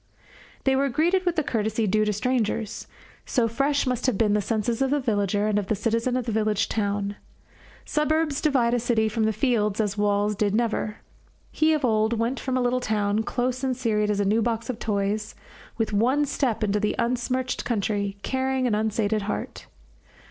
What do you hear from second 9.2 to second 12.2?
the fields as walls did never. He of old